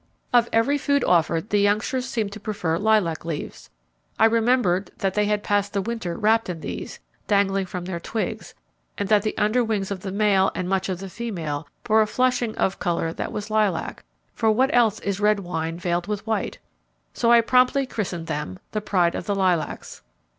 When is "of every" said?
0.33-0.79